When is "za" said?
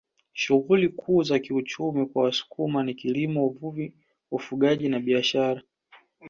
1.23-1.39